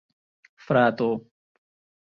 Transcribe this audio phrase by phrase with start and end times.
[0.67, 1.11] frato